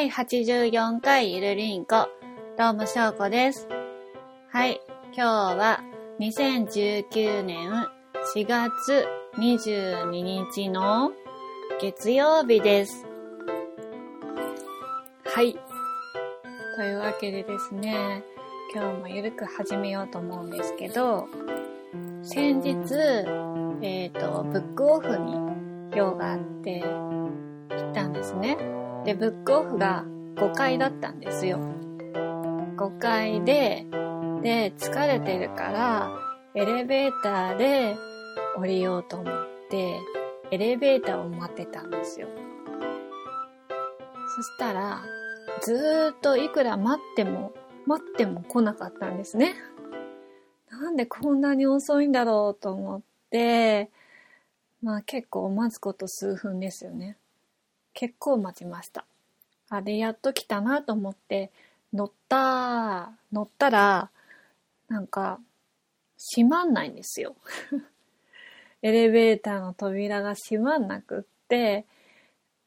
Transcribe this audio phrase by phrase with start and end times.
[0.00, 2.08] 第84回ゆるりんこ。
[2.56, 3.68] どうも、しょうこです。
[4.48, 4.80] はい。
[5.14, 5.20] 今日
[5.56, 5.82] は
[6.18, 7.86] 2019年
[8.34, 11.12] 4月22日の
[11.82, 13.04] 月曜日です。
[15.26, 15.58] はい。
[16.76, 18.24] というわけでですね、
[18.74, 21.28] 今日もゆるく始めようと思うんですけど、
[22.22, 22.94] 先日、
[23.82, 25.34] えっ、と、ブックオフに
[25.94, 27.30] 用があって行
[27.90, 28.79] ったんですね。
[29.04, 30.04] で、ブックオフが
[30.36, 31.58] 5階だったんですよ。
[32.76, 33.86] 5階で、
[34.42, 36.10] で、疲れてるから、
[36.54, 37.96] エレベーターで
[38.56, 39.34] 降りようと思っ
[39.70, 39.98] て、
[40.50, 42.28] エレベーターを待ってたんですよ。
[44.36, 45.02] そしたら、
[45.62, 47.52] ずーっといくら待っても、
[47.86, 49.54] 待っても来なかったんですね。
[50.70, 53.90] なんでこんなに遅いんだろうと思って、
[54.82, 57.16] まあ結構待つこと数分ですよね。
[57.94, 59.04] 結構待ちました。
[59.68, 61.50] あれやっと来たなと思って
[61.92, 64.10] 乗った、乗ったら、
[64.88, 65.40] なんか
[66.34, 67.36] 閉まんないんですよ。
[68.82, 71.86] エレベーターの扉が閉まんなくって、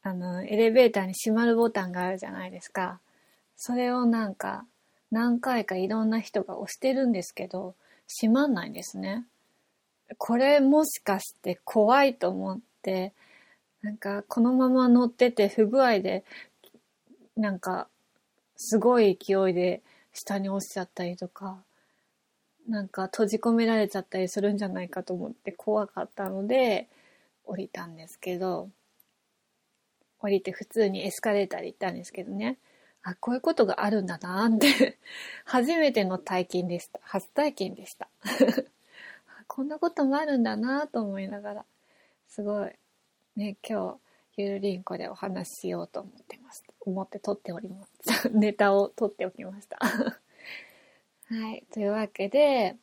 [0.02, 3.00] あの、エレベーターに閉まるボタンがあるじゃないですか。
[3.56, 4.66] それをなんか
[5.10, 7.74] 何回かいろんな人が押してるんですけど、
[8.20, 9.24] 閉まんないんですね。
[10.18, 13.14] これもしかして怖いと思って、
[13.84, 16.24] なんかこのまま乗ってて不具合で、
[17.36, 17.86] なんか
[18.56, 19.82] すごい勢いで
[20.14, 21.58] 下に落ちちゃったりとか、
[22.66, 26.88] なんか閉じ込められちゃったりするんじゃないかと思って怖かったので
[27.44, 28.70] 降りたんですけど、
[30.18, 32.56] 降りて普通にエスカレーターで行ったんですけどね。
[33.02, 34.98] あ、こういうことがあるんだなって
[35.44, 37.00] 初めての体験でした。
[37.02, 38.08] 初体験でした。
[39.46, 41.64] こんなこともあるんだなと思いながら、
[42.28, 42.72] すごい、
[43.36, 43.98] ね、今
[44.36, 46.72] 日、ゆるりんこでお話ししようと思ってました。
[46.80, 48.30] 思って撮っております。
[48.32, 49.76] ネタを撮っておきました。
[49.82, 51.64] はい。
[51.72, 52.76] というわけで、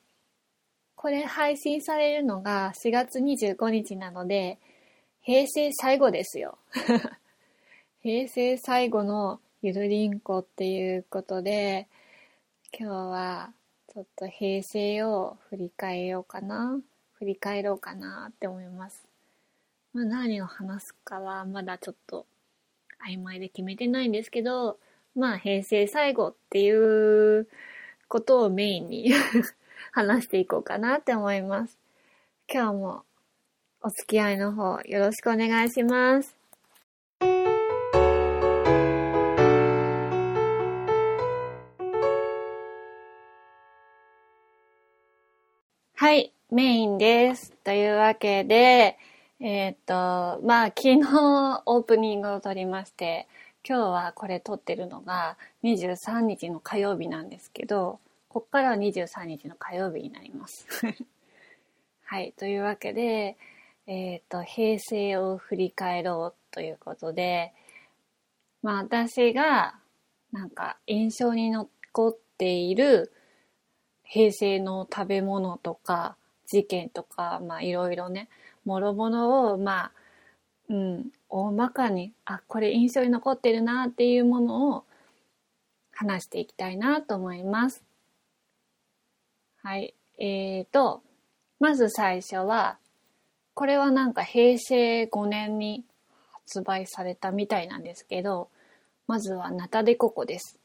[0.97, 4.59] これ配信されるのが4月25日なので、
[5.21, 6.57] 平成最後ですよ。
[8.03, 11.87] 平成最後のゆるりんこっていうことで、
[12.77, 13.53] 今日は
[13.87, 16.81] ちょっと平成を振り返ようかな。
[17.13, 19.10] 振り返ろうかなって思います。
[19.93, 22.25] まあ何を話すかはまだちょっと
[23.05, 24.77] 曖昧で決めてないんですけど、
[25.15, 27.47] まあ平成最後っていう
[28.07, 29.11] ことをメインに
[29.91, 31.77] 話していこうかなって思います。
[32.51, 33.03] 今日も
[33.81, 36.35] お付き合いの方よろしくお願いします。
[45.95, 47.51] はい、メインです。
[47.63, 48.97] というわけで、
[49.43, 53.27] えーっと、まあ、昨日オープニングを撮りまして、
[53.67, 57.99] 今日はこれ撮ってるのが23日の火曜日なんですけど、
[58.29, 60.67] こっからは23日の火曜日になります。
[62.05, 63.35] はい、というわけで、
[63.87, 67.51] えーっと、平成を振り返ろうということで、
[68.61, 69.79] まあ、私が
[70.31, 73.11] なんか印象に残っている
[74.03, 76.15] 平成の食べ物とか
[76.45, 78.29] 事件とか、まあいろいろね、
[78.65, 79.91] もろもろを、まあ、
[80.69, 84.85] うん、大まかに、あ、これ印象に残ってるなっていうものを
[85.91, 87.83] 話していきたいなと思います。
[89.63, 89.93] はい。
[90.17, 91.01] えーと、
[91.59, 92.77] まず最初は、
[93.53, 95.83] これはなんか平成5年に
[96.31, 98.49] 発売されたみたいなんですけど、
[99.07, 100.57] まずはナタデココです。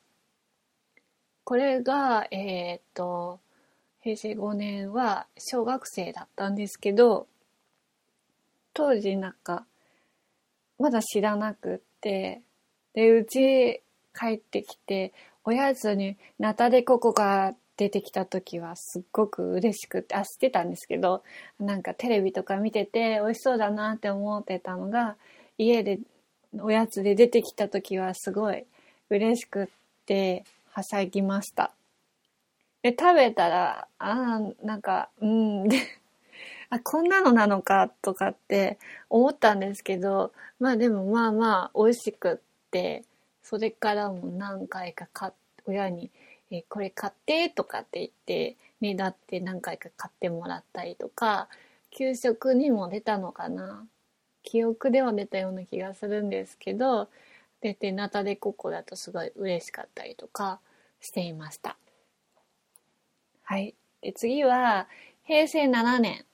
[1.45, 3.41] これが、えっ、と、
[4.01, 7.27] 平成5年は小学生だったんですけど、
[8.76, 9.64] 当時なんか、
[10.78, 12.42] まだ知らなくって、
[12.92, 13.82] で、うち
[14.14, 15.14] 帰ってきて、
[15.44, 21.22] おやつにナタデココが出てきた時はすっごく嬉しくって、あ、知ってたんですけど、
[21.59, 25.16] なんかテレビとか見てて美味しそうだなって思ってたのが、
[25.56, 25.98] 家で
[26.60, 28.66] おやつで出てきた時はすごい
[29.09, 29.66] 嬉しくっ
[30.04, 31.72] てはしゃぎました。
[32.83, 35.68] で、食べたら、ああ、なんか、うん、
[36.71, 38.78] あ、こんなのなのかとかって
[39.10, 42.36] 思ったんですけど、まあでもまあまあ美味しくっ
[42.71, 43.04] て、
[43.42, 45.33] それからも何回か買っ
[45.66, 46.10] 親に、
[46.51, 51.48] えこれ買ってとかって言って、ねだって何回か買ってもらったりとか、
[51.91, 53.86] 給食にも出たのかな
[54.42, 57.09] 記憶では出たような気がするんですけど、
[57.60, 60.60] 出てナタデココだとすごい嬉しかったりとか
[61.01, 61.77] していました。
[63.42, 63.74] はい。
[64.03, 64.89] で次は、
[65.24, 66.24] 平成7年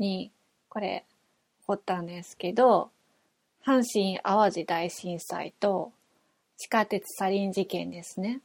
[0.00, 0.32] に、
[0.68, 1.04] これ、
[1.60, 2.90] 起こったんですけど、
[3.64, 5.92] 阪神淡路大震災と、
[6.56, 8.40] 地下鉄サリン事件ですね。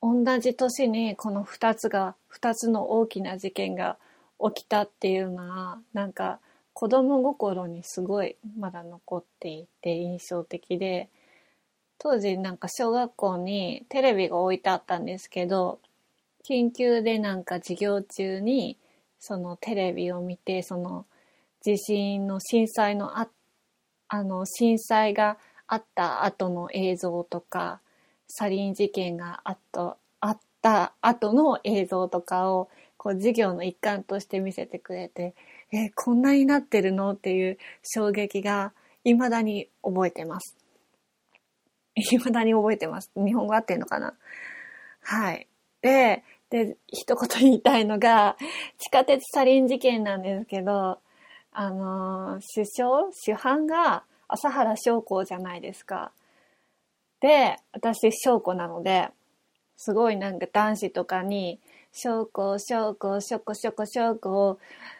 [0.00, 3.98] 同じ年にこの2つが、2つの大きな事件が
[4.40, 6.38] 起きたっていうのは、なんか
[6.72, 11.08] 子供心にすごいまだ残っていて印象的で、
[11.98, 15.80] 当時なんか小学校にテレビが置いてあったんですけど、
[16.48, 18.76] 緊急でなんか授業中に
[19.18, 21.06] そのテレビを見て、その
[21.62, 23.28] 地震の震災のあ、
[24.08, 27.80] あの震災があった後の映像とか、
[28.28, 35.34] サリン事件があったあった後の映像とかをこう授業の一環として見せてくれて、
[35.72, 37.12] えこんなになってるの？
[37.12, 38.72] っていう衝撃が
[39.04, 40.56] 未だに覚えてます。
[41.96, 43.10] 未だに覚えてます。
[43.16, 44.14] 日本語合ってんのかな？
[45.00, 45.46] はい。
[45.80, 48.36] で、で、一言言いたいのが、
[48.78, 50.98] 地下鉄サリン事件なんですけど、
[51.52, 56.12] あの首相主犯が朝原翔子じゃないですか。
[57.20, 59.08] で、私、翔子なので、
[59.76, 61.60] すごいなんか男子とかに、
[61.92, 64.58] 翔子、翔子、しょこしょこ翔子、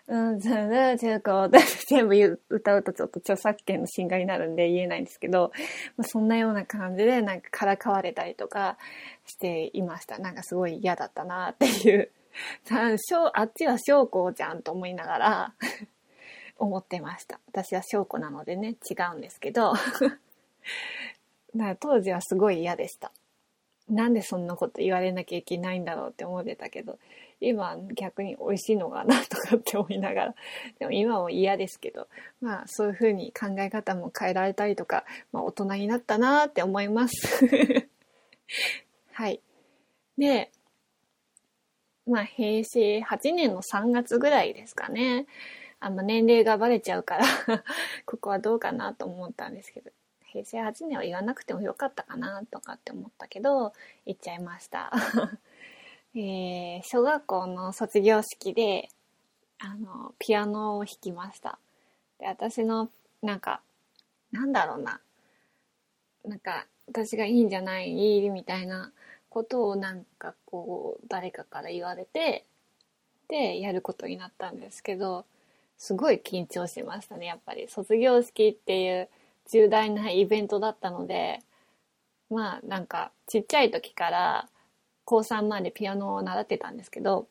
[0.08, 1.48] うんずるずるこ
[1.88, 5.52] 全部歌うとちょっと著作権の侵害になるんで言えないんですけど、
[5.96, 8.78] まあ、そんなような感じでなんかからかわれたりとか
[9.26, 10.18] していました。
[10.18, 12.10] なんかすごい嫌だったなっていう。
[13.32, 15.54] あっちは翔子じゃんと思いながら
[16.58, 17.40] 思ってました。
[17.48, 19.74] 私は翔子なのでね、違うんですけど
[21.80, 23.12] 当時はすごい嫌でした。
[23.88, 26.98] なんでそんなこと言われなきゃいけないんだろうって思ってたけど、
[27.40, 30.34] 今逆に美味しいのかなとかって思いながら、
[30.78, 32.08] でも今も嫌ですけど、
[32.40, 37.46] まあそういうふうに考え方も変えられたりとか、まあ大人になったなって思います。
[39.12, 39.40] はい。
[40.16, 40.50] で、
[42.06, 45.26] まあ平成8年の3月ぐらいですかね。
[45.80, 47.24] あんま年齢がバレちゃうから
[48.04, 49.92] ここはどうかなと思ったんですけど、
[50.32, 53.72] 平成8年は言わなくてもよかったかなとかって思ったけど、
[54.06, 54.92] 言っちゃいました。
[56.14, 58.88] えー、小学校の卒業式で、
[59.58, 61.58] あの、ピアノを弾きました。
[62.18, 62.90] で、私の、
[63.22, 63.62] なんか、
[64.30, 65.00] なんだろうな。
[66.24, 68.92] なんか、私がいいんじゃないみたいな
[69.30, 72.44] ことをなんかこう、誰かから言われて、
[73.28, 75.24] で、やることになったんですけど、
[75.76, 77.68] すごい緊張しましたね、やっぱり。
[77.68, 79.08] 卒業式っていう
[79.52, 81.40] 重大なイベントだったので、
[82.30, 84.48] まあなんかちっちゃい時から
[85.04, 87.26] 高3までピアノを習ってたんですけど、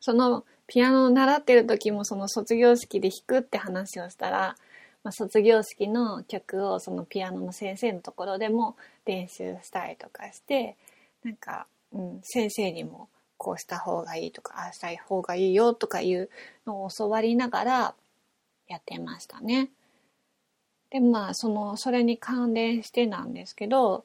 [0.00, 4.56] そのピアノを習ってる時もその卒業式で弾くって話をしたら、
[5.04, 10.76] まあ、卒業式の曲をそのピアノの先生のところでも練習したりとかして、
[11.24, 16.30] なんか、うん、先生にもこうした方がいいとか、ああしたい方がいいよとかいう
[16.66, 17.94] のを教わりながら
[18.68, 19.68] やってましたね。
[20.92, 24.04] で、まあ、その、それに関連してなんですけど、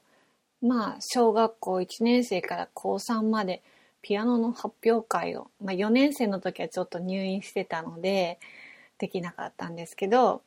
[0.62, 3.62] まあ、小学校1年生から高3まで
[4.02, 8.40] ピアノの発表会を、まあ4年生の時はちょっと入院してたので、
[9.00, 10.42] できなかったんですけど、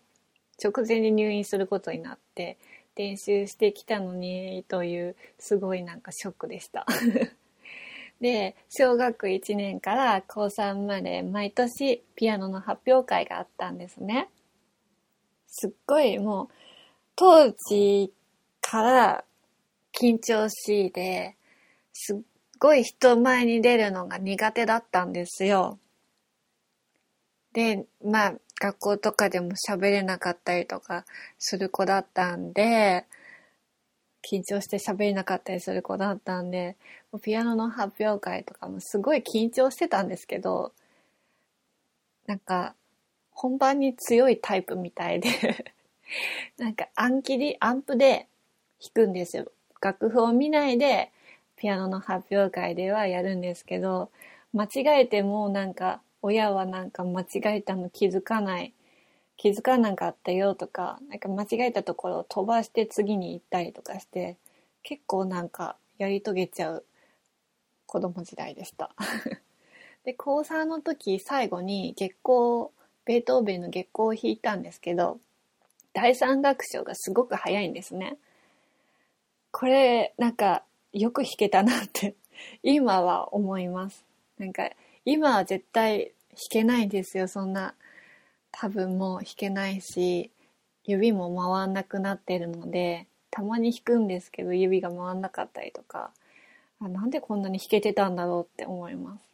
[0.62, 2.56] 直前に入院することになって、
[2.96, 6.86] 練習してきたのに、という、すごいなんかショックでした。
[8.20, 14.28] で、小学1年から高3まで毎年ピアノの発表会があったんですね。
[15.50, 16.48] すっごいもう、
[17.16, 18.12] 当時
[18.60, 19.24] から
[19.92, 21.36] 緊張しいで、
[21.92, 22.18] すっ
[22.58, 25.78] ごい人前に出るのが苦手だったんですよ。
[27.52, 31.04] で、まあ、学校とかでも喋れなかったりとか
[31.38, 33.06] する子だったんで、
[34.30, 36.76] 緊張して喋れなかったりする子だったんで、
[37.22, 40.72] ピアノの発表会とかもすごい緊張してたんですけど、
[42.26, 42.74] なんか、
[43.40, 45.30] 本番に強いタイプみたいで
[46.58, 48.28] なんか暗記で、アンプで
[48.78, 49.50] 弾くんですよ。
[49.80, 51.10] 楽譜を見ないで
[51.56, 54.10] ピアノの発表会ではやるんですけど、
[54.52, 54.68] 間違
[55.02, 58.74] えてもなんか親はなんか間違えたの気づかない、
[59.38, 64.36] 気づかなかったよとか、なんか間違えたところを飛ばして次に行ったりとかして、
[64.82, 66.84] 結構なんかやり遂げちゃう
[67.86, 68.94] 子供時代でした。
[70.04, 72.68] で、高3の時最後に月光
[73.04, 75.18] ベートーベンの月光を弾いたんですけど、
[75.92, 78.16] 第三楽章がすごく早いんですね。
[79.50, 82.16] これ、なんか、よく弾けたなって
[82.62, 84.04] 今は思います。
[84.38, 84.70] なんか、
[85.04, 87.74] 今は絶対弾けないんですよ、そんな。
[88.52, 90.30] 多分もう弾けないし、
[90.84, 96.10] 指も回んなくなってるので、たまに弾くんですけど、指が回んなかったりとか、
[96.80, 99.28] あなんでこんなに弾けてたんだろうって思います。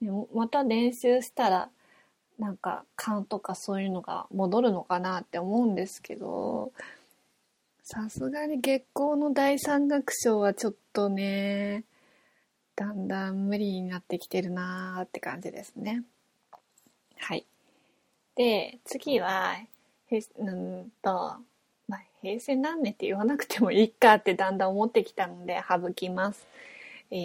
[0.00, 1.70] でもまた練習したら
[2.38, 6.72] なんか勘とかそういうのが戻るのかなって思うんですけど
[7.90, 11.84] さすがに月光の第三楽章はちょっとね、
[12.76, 16.02] だんだん無理になってきてるなーって感じですね。
[17.16, 17.46] はい。
[18.36, 19.54] で、次は、
[20.10, 21.36] へうんと、
[21.88, 26.46] まあ、平成何年って言わなくてもいいかってだんだん思ってきたので省きます。
[27.10, 27.16] え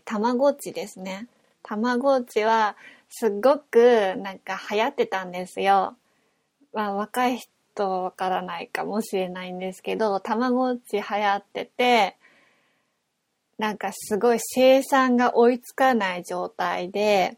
[0.00, 1.28] ー、たまごっちですね。
[1.62, 2.76] たまごっちは
[3.10, 5.96] すっごくなんか流行ってたんですよ。
[6.72, 12.16] まあ、若い人わからないかもしれないんですけど、たまごっち流行ってて、
[13.58, 17.36] なんかすごい生産が追いつかない状態で、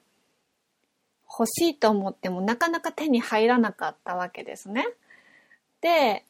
[1.26, 4.86] 欲しいと思ってもなかなか手に入らなかったわけですね。
[5.80, 6.24] で、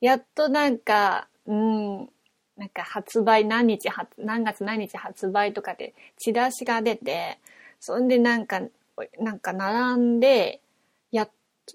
[0.00, 2.08] やっとなんか、うん、
[2.56, 7.38] なんか発売何日何月何日発売とかでチラシが出て、
[7.80, 8.60] そんでなんか、
[9.18, 10.60] なんか並んで、
[11.10, 11.28] や、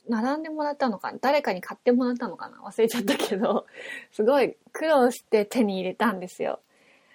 [0.07, 1.17] 並んでもらったのかな？
[1.19, 2.57] 誰かに買ってもらったのかな？
[2.59, 3.65] 忘れちゃったけど、
[4.11, 6.59] すごい苦労して手に入れたんですよ。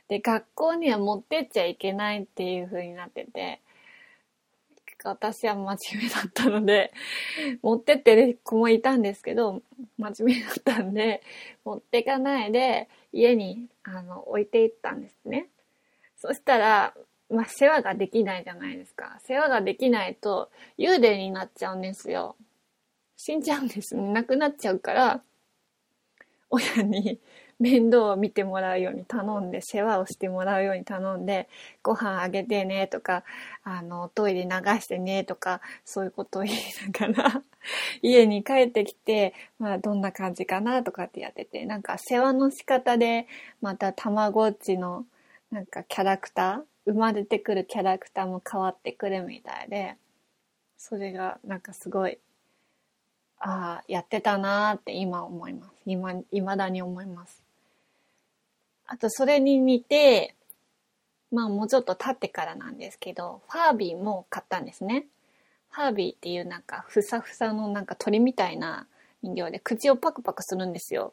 [0.09, 3.61] で、学校には持ってっちゃいけないっていう風になってて、
[5.05, 6.93] 私は真面目だったので、
[7.63, 9.63] 持ってってる子もいたんですけど、
[9.99, 11.23] 真面目だったんで、
[11.65, 15.49] 持ってかないで、家に、あの、置いていったんですね。
[16.19, 16.95] そしたら、
[17.31, 19.19] まあ、世話ができないじゃないですか。
[19.25, 22.37] 世話ができないと、幽霊になっちゃうんですよ。
[23.17, 24.13] 死んじゃうんですね。
[24.13, 25.23] 亡くなっちゃうから、
[26.51, 27.21] 親に
[27.61, 31.49] 面倒を見てもらうように頼んで、世話をしてもらうように頼んで、
[31.83, 33.23] ご飯あげてねとか、
[33.63, 34.49] あの、トイレ流
[34.81, 36.59] してねとか、そういうことを言い
[36.99, 37.43] ながら、
[38.03, 43.29] 家に帰ってきて、まあ、どんな感じかなとかってやってて、なんか世話の仕方で、
[43.61, 45.05] またたまごっちの、
[45.51, 49.97] なんかキャラクター、生まれてくるキャラクターも変わってくるみたいで、
[50.77, 52.19] それがなんかすごい、
[53.39, 55.73] ああ、やってたなーって今思います。
[55.87, 57.43] 今、未だに思います。
[58.87, 60.35] あとそれに似て、
[61.31, 65.07] まあもうちょっと経ってからなんですけど、ファービーも買ったんですね。
[65.71, 68.87] ファービーっていうなんかふさふさのなんか鳥みたいな
[69.23, 71.13] 人形で口をパクパクするんですよ。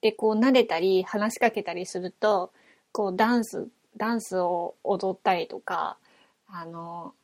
[0.00, 2.52] で、こう撫でたり話しかけたりすると、
[2.90, 5.98] こうダンス、ダンスを踊ったりとか、
[6.48, 7.14] あの、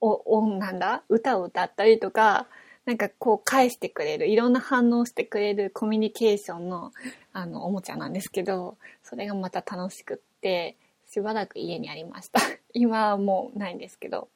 [0.00, 1.02] お、お、なんだ？
[1.08, 2.46] 歌を歌ったりとか、
[2.84, 6.92] なんかこう返してくれる、いろんな反応してくれるコミュニケーションの
[7.32, 10.76] あのおもちゃなんですけど、それがまた楽しくって、
[11.08, 12.40] しばらく家にありました。
[12.74, 14.28] 今はもうないんですけど。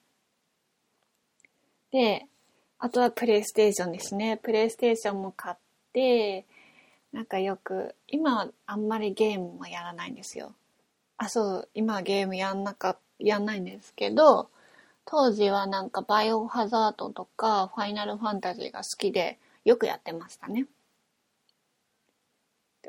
[1.91, 2.27] で、
[2.79, 4.37] あとはプレイステーションですね。
[4.37, 5.57] プレイステーションも買っ
[5.93, 6.47] て、
[7.13, 10.55] なんかよく、今はあんまりゲームもやらないんですよ。
[11.19, 14.49] あ、そう、今はゲームやんなか、やんないんですけど、
[15.05, 20.67] 当時はなんかバイオハザードとかファイナルファンタジーが好きでよくやってましたね。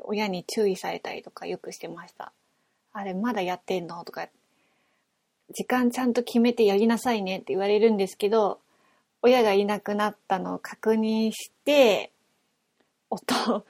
[0.04, 2.32] 親に注意されたりとかよくしてました。
[2.92, 4.04] あれまだやってんの？
[4.04, 4.28] とか、
[5.52, 8.60] 時間ちゃんと決めてやりなさいねって言われるんですけど、
[9.22, 12.12] 親がいなくなったのを確認して、
[13.10, 13.64] 音、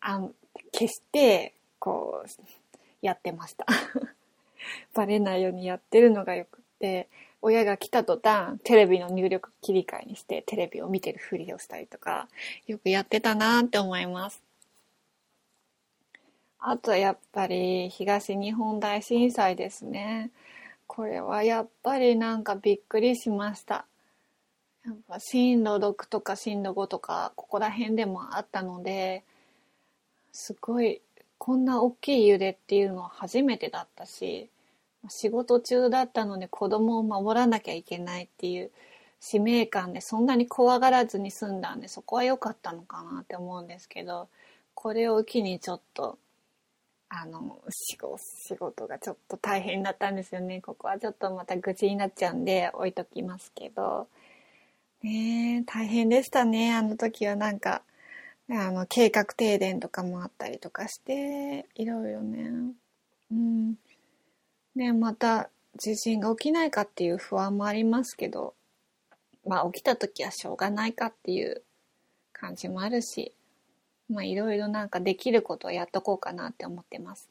[0.00, 0.20] あ
[0.72, 2.28] 消して、こう、
[3.02, 3.66] やってました。
[4.94, 7.08] バレないようにやってるのがよくって、
[7.42, 12.28] 親が来た途端、テレビの入力切り替えにしてテレビを見てるふりをしたりとか、
[12.66, 14.42] よくやってたなって思います。
[16.58, 20.30] あとやっぱり東日本大震災ですね。
[20.86, 23.86] これはやっぱりなんかびっくりしました。
[24.84, 29.24] やっぱ震度6とか震度5とかここら辺でもあったので、
[30.32, 31.00] すごい
[31.38, 34.50] こんな大きい揺れっていうのは初めてだったし、
[35.08, 38.70] 仕事中だったので子供を守らなきゃいけないっていう
[39.20, 44.28] 使命感でそんなに怖がらずに済んだんでそこは良かったのかなって思うんですけど
[44.74, 46.18] これを機にちょっと
[47.08, 50.60] あの仕事がちょっと大変だったんですよね。
[50.60, 54.08] ここはちょっとまた愚痴になっちゃうんで置いときますけど。
[55.02, 57.36] ねえ大変でしたねあの時は。
[57.36, 57.82] なんか
[58.48, 62.50] あの計画停電とかもあったりとかしていろいろね
[63.30, 63.74] うん
[64.76, 65.48] ね、また
[65.78, 68.54] 地震が起きないかっていう不安もありますけど、
[69.46, 71.62] まあ起きた時はしょうがないかっていう
[72.34, 73.32] 感じもあるし、
[74.10, 77.30] まあいろいろなんかできることをやっとこうかなって思ってます。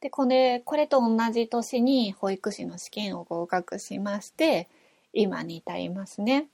[0.00, 4.68] で、これ、これと同じ年に保育士の試験を合格しまして、
[5.14, 6.48] 今に至りますね。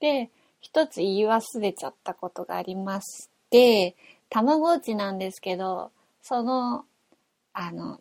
[0.00, 3.96] で、一つ言い忘れちゃったことがありまして、
[4.28, 5.90] たまごっちなんですけど、
[6.22, 6.84] その、
[7.52, 7.98] あの、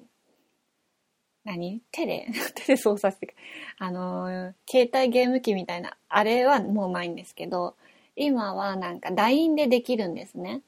[1.46, 1.82] 何？
[1.92, 3.36] 手で手で操作して、
[3.80, 7.76] あの、携帯ゲーム機みたいな、あれはもうないんですけど、
[8.18, 10.62] 今はなんか LINE でできるんですね。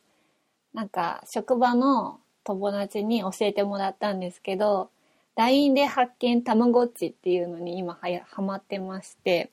[0.74, 4.89] なんか職場の友達に教えてもらったんですけど、
[5.36, 9.50] LINE で発見たまごっちっていうのに今はや、ハマってまして、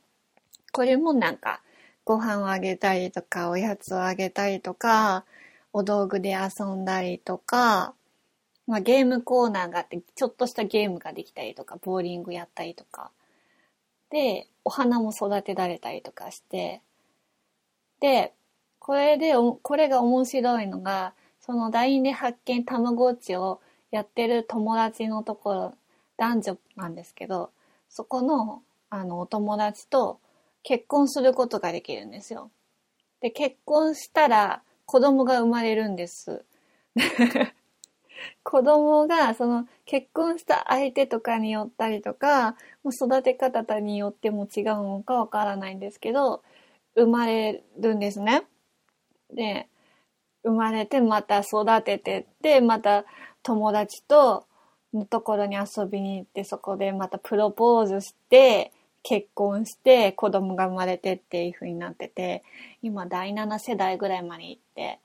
[0.72, 1.60] これもなんか
[2.06, 5.24] ご飯をあげたりとか、おやつをあげたりとか、
[5.72, 7.94] お道具で遊んだりとか、
[8.68, 13.10] まあ、ゲームコーナーがあって、ちょっとしたゲームができたりとか、ボーリングやったりとか。
[14.10, 16.80] で、お花も育てられたりとかして、
[17.98, 18.32] で、
[18.78, 23.60] これで、これが面白いのが、その LINE で発見たまごっちを
[23.90, 25.74] やってる友達のところ、
[26.16, 27.50] 男女なんですけど、
[27.88, 30.20] そこの、あの、お友達と
[30.66, 32.50] 結婚することができるんですよ。
[33.20, 36.44] で、結婚したら子供が生まれるんです。
[38.42, 46.42] 子供がその結婚した相手とかによったりとか、もう育て方によっても違うのかわからないんですけど、
[46.96, 48.42] 生まれるんですね。
[49.32, 49.68] で、
[50.42, 53.04] 生まれてまた育ててって、また
[53.44, 54.48] 友達と
[54.92, 58.72] のところに遊びに行って、そこでまたプロポーズして、
[59.08, 62.42] 結婚して子供が生まれてっていう風になってて、
[62.82, 64.98] 今第7世代ぐらいまで行って、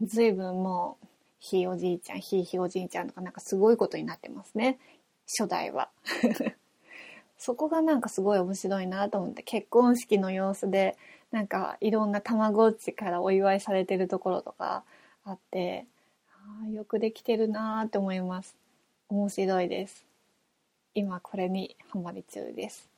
[0.00, 1.06] 随分もう、
[1.40, 4.78] ひいおじいちゃん、ひいひいおじいちゃんとかなんかすごいことになってますね。
[5.26, 5.90] 初代は。
[7.36, 10.96] そこがなんかすごい面白いなと思って、結婚式の様子で、
[11.32, 14.84] なんかいろんなたまごっちからお祝いされてるところとか
[15.24, 15.84] あって、
[16.64, 18.54] あよくできてるなーって思います。
[19.08, 20.06] 面白いです。
[20.94, 22.88] 今これにハマり中です。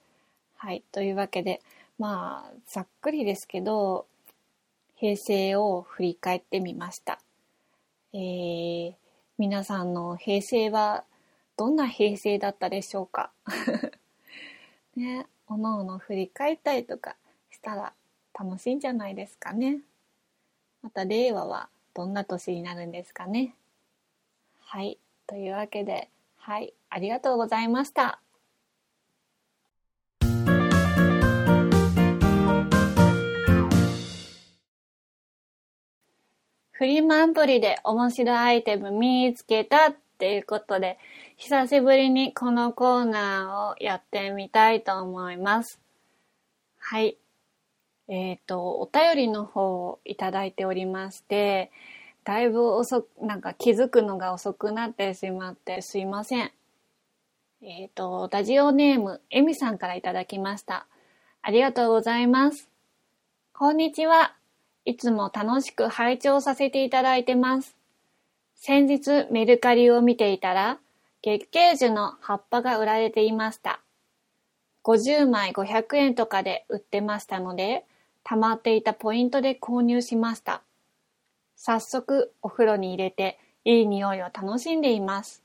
[0.62, 0.84] はい。
[0.92, 1.62] というわけで、
[1.98, 4.06] まあ、ざっくりですけど、
[4.94, 7.18] 平成を振り返ってみました。
[8.12, 8.94] えー、
[9.38, 11.04] 皆さんの平成は
[11.56, 13.32] どんな平成だったでしょうか？
[14.96, 17.16] ね、おのおの振り返ったりとか
[17.50, 17.94] したら
[18.38, 19.80] 楽しいんじゃないですかね。
[20.82, 23.54] また令和はどんな年になるんですかね。
[24.60, 24.98] はい。
[25.26, 26.74] というわけで、はい。
[26.90, 28.20] ありがとうございました。
[36.80, 40.96] フリマアプリで面白いアイテム見つけたっていうことで、
[41.36, 45.78] 久しぶりにこのコーナーをやってみたいと思います。
[46.78, 47.18] はい。
[48.08, 51.70] えっ、ー、と、お便りの方をいただいておりまして、
[52.24, 56.50] だいぶ遅く、なんか気づくのが遅くなってしまってすいません。
[57.60, 60.86] えっ、ー、と、ラジオネーム、エミさんからいただきました。
[61.42, 62.70] ありがとうございます。
[63.52, 64.39] こんにちは。
[64.84, 67.76] いつも楽しく拝聴させていただいてます。
[68.54, 70.78] 先日メルカリを見ていたら、
[71.22, 73.80] 月桂樹の葉っぱが売られていました。
[74.84, 77.84] 50枚500円とかで売ってましたので、
[78.24, 80.62] 溜まっていたポイントで購入しました。
[81.56, 85.42] 早速お風呂に入れていい匂いを楽しんでいます。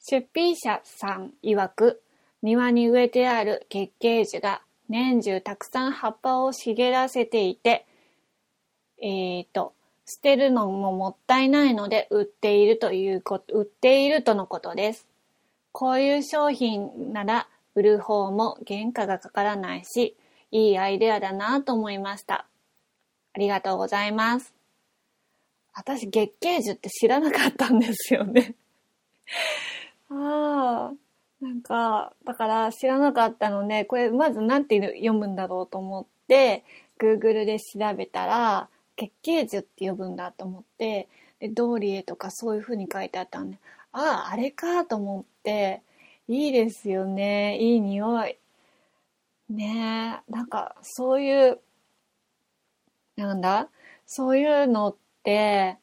[0.00, 2.02] 出品者さん曰く
[2.42, 7.86] 庭に植えてある月桂樹が年中たくさん葉っぱを茂らせていて、
[9.02, 9.74] えっ、ー、と、
[10.06, 15.06] 捨てるのももったいないので売っているということ、売っているとのことです。
[15.72, 20.16] こういう商品なら売る方も原価がかからないし、
[20.50, 22.46] いいアイデアだなと思いました。
[23.34, 24.54] ありがとうございます。
[25.74, 28.54] 私、月桂樹って知らなかったんですよね
[30.10, 30.94] ああ、
[31.40, 36.64] なんか、だから知らなかったので、これまず何て読むんだろうと思って、
[36.98, 38.68] Google で調べたら、
[39.08, 41.08] 月桂樹って呼ぶんだと思って、
[41.40, 43.58] で、ドーリエとかそういう風に書いてあったんで、
[43.92, 45.82] ああ、あれかと思って、
[46.28, 47.58] いいですよね。
[47.58, 48.38] いい匂い。
[49.50, 51.58] ねえ、なんかそういう、
[53.16, 53.68] なんだ？
[54.06, 55.76] そういうのって、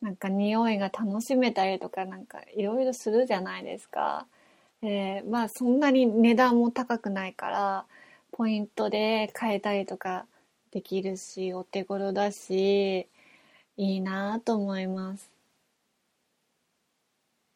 [0.00, 4.26] なんか匂いが楽しめたりとかなんかいろいろするじゃないですか。
[4.82, 7.84] えー、まあそんなに値段も高くないから、
[8.30, 10.26] ポイントで買えたりとか
[10.70, 13.08] できるし、お手頃だし、
[13.76, 15.30] いいなと思います。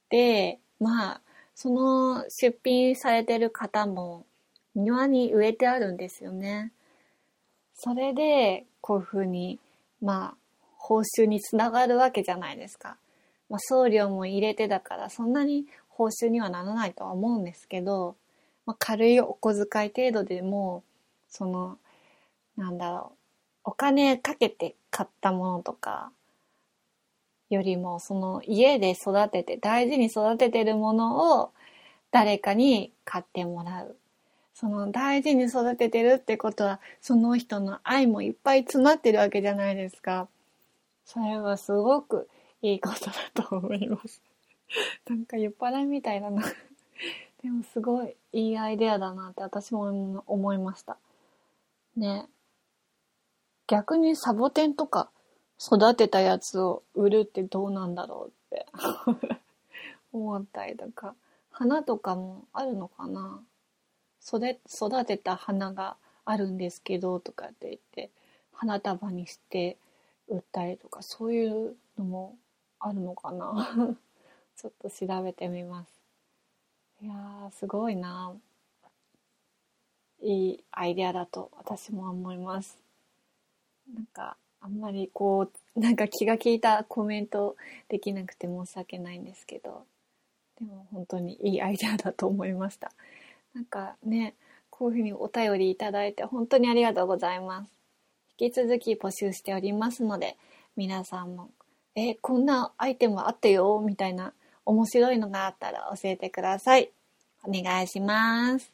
[0.09, 1.21] で、まあ、
[1.55, 4.27] その出品されてる方も
[4.75, 6.73] 庭に植えてあるんですよね。
[7.75, 9.59] それで、こういうふうに、
[10.01, 12.97] まあ、報酬につながるわけじゃないですか。
[13.49, 18.17] まあ、送料も入れてだから、そんなに報酬にはならないとは思うんですけど、
[18.67, 20.83] まあ、軽いお小遣い程度でも、
[21.29, 21.79] その、
[22.57, 23.13] なんだろ
[23.65, 26.13] う、お金かけて買ったものとか、
[27.51, 31.53] よりも、その家で育てて、大事に育ててるものを
[32.11, 33.97] 誰かに買ってもらう。
[34.55, 40.29] その大事に育ててるってことは、その人の愛もいっぱい詰まってるわけじゃないですか。
[41.05, 42.29] それはすごく
[42.63, 44.23] いいことだと思います。
[45.09, 46.43] なんか酔っ払いみたいだな
[47.43, 50.97] でもすごいいいアイデアだなって私も思いました。
[51.97, 52.27] ね。
[53.73, 55.09] 逆にサボテンとか
[55.59, 58.67] 育てたやつを売るってどうなんだろうって。
[60.13, 61.15] 思ったりとか。
[61.51, 63.43] 花とかもあるのかな。
[64.21, 68.11] 育てた花があるんですけどとかって言って
[68.53, 69.79] 花束にして
[70.29, 72.37] 売ったりとかそういうのも
[72.79, 73.97] あるのかな。
[74.55, 76.03] ちょっと調べてみます。
[77.01, 78.35] いやーすごいな。
[80.21, 82.82] いいアイデアだと私も思います。
[83.95, 87.57] なんかあんまりこうなんか気が利いたコメント
[87.89, 89.85] できなくて申し訳ないんですけど
[90.59, 92.93] でも本当にいいアイデアだと思いました。
[93.55, 94.35] なんかね
[94.71, 97.73] こういうふうにお便りいただいて本当にありがとうございます。
[98.39, 100.37] 引き続き募集しておりますので
[100.77, 101.51] 皆さんも
[101.95, 104.33] えこんなアイテムあったよみたいな
[104.65, 106.91] 面白いのがあったら教えてください。
[107.45, 108.73] お願いします。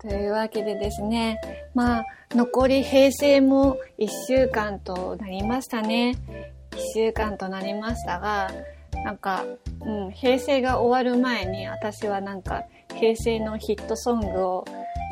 [0.00, 1.38] というわけでですね、
[1.76, 6.16] まあ、残り平成も1週間となりましたね。
[6.76, 8.50] 1週間となりましたが、
[9.04, 9.44] なんか、
[9.80, 14.64] うん、平成が終わる前に私はなんか平成のヒットソングを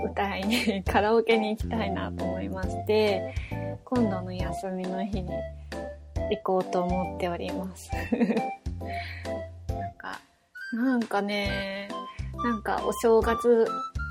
[0.04, 3.34] 歌いにカラオケに行きたいなと思いまして、
[3.84, 5.30] 今度の休みの日に
[6.30, 7.90] 行こうと思っております。
[9.68, 10.20] なんか、
[10.72, 11.88] なんかね、
[12.42, 13.66] なんかお正月、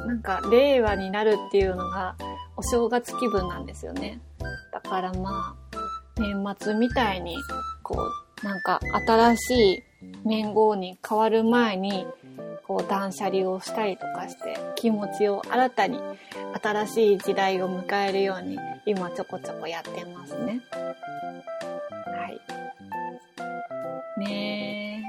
[0.07, 2.15] なんか令和になるっていうのが
[2.55, 4.19] お正月気分なんですよね。
[4.71, 5.62] だからまあ、
[6.17, 7.37] 年末みたいに、
[7.81, 7.97] こ
[8.41, 9.83] う、なんか新しい
[10.23, 12.05] 年号に変わる前に、
[12.65, 15.99] こう断捨離をしたりとかして気持ちを新たに
[16.61, 20.61] 新しい時代を迎えるように今ちょこちょこやってますね。
[22.05, 22.29] は
[24.17, 24.19] い。
[24.19, 25.03] ね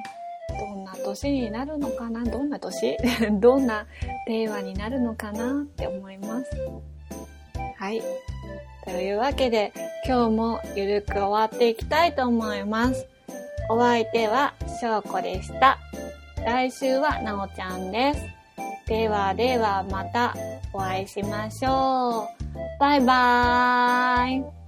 [0.51, 0.59] え。
[0.59, 2.25] どんな年になるのかな？
[2.25, 2.97] どんな年？
[3.41, 3.87] どんな
[4.27, 5.53] 令和になるのかな？
[5.53, 6.51] って思います。
[7.79, 8.03] はい。
[8.85, 9.73] というわけで、
[10.07, 13.07] 今日もゆるく終わっていきたいと思います。
[13.71, 15.79] お相手はしょうこでした。
[16.45, 18.21] 来週はなおちゃんです。
[18.87, 20.35] ではではまた
[20.75, 22.79] お会いしましょう。
[22.79, 24.64] バイバーイ。